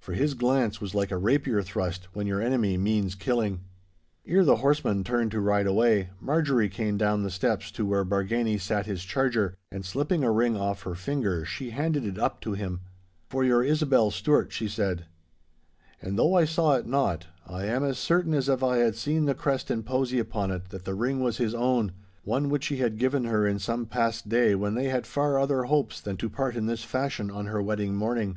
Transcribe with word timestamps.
For 0.00 0.14
his 0.14 0.34
glance 0.34 0.80
was 0.80 0.96
like 0.96 1.12
a 1.12 1.16
rapier 1.16 1.62
thrust 1.62 2.08
when 2.12 2.26
your 2.26 2.42
enemy 2.42 2.76
means 2.76 3.14
killing. 3.14 3.60
Ere 4.26 4.44
the 4.44 4.56
horsemen 4.56 5.04
turned 5.04 5.30
to 5.30 5.40
ride 5.40 5.68
away, 5.68 6.10
Marjorie 6.20 6.68
came 6.68 6.96
down 6.96 7.22
the 7.22 7.30
steps 7.30 7.70
to 7.70 7.86
where 7.86 8.04
Bargany 8.04 8.58
sat 8.60 8.86
his 8.86 9.04
charger, 9.04 9.54
and 9.70 9.84
slipping 9.86 10.24
a 10.24 10.32
ring 10.32 10.56
off 10.56 10.82
her 10.82 10.96
finger 10.96 11.44
she 11.44 11.70
handed 11.70 12.04
it 12.04 12.18
up 12.18 12.40
to 12.40 12.54
him. 12.54 12.80
'For 13.28 13.44
your 13.44 13.62
Isobel 13.62 14.10
Stewart!' 14.10 14.52
she 14.52 14.66
said. 14.66 15.04
And 16.02 16.18
though 16.18 16.34
I 16.34 16.46
saw 16.46 16.74
it 16.74 16.84
not, 16.88 17.28
I 17.46 17.66
am 17.66 17.84
as 17.84 17.96
certain 17.96 18.34
as 18.34 18.48
if 18.48 18.64
I 18.64 18.78
had 18.78 18.96
seen 18.96 19.26
the 19.26 19.36
crest 19.36 19.70
and 19.70 19.86
posy 19.86 20.18
upon 20.18 20.50
it 20.50 20.70
that 20.70 20.84
the 20.84 20.94
ring 20.94 21.20
was 21.20 21.36
his 21.36 21.54
own, 21.54 21.92
one 22.24 22.48
which 22.50 22.66
he 22.66 22.78
had 22.78 22.98
given 22.98 23.22
her 23.26 23.46
in 23.46 23.60
some 23.60 23.86
past 23.86 24.28
day 24.28 24.56
when 24.56 24.74
they 24.74 24.86
had 24.88 25.06
far 25.06 25.38
other 25.38 25.62
hopes 25.62 26.00
than 26.00 26.16
to 26.16 26.28
part 26.28 26.56
in 26.56 26.66
this 26.66 26.82
fashion 26.82 27.30
on 27.30 27.46
her 27.46 27.62
wedding 27.62 27.94
morning. 27.94 28.36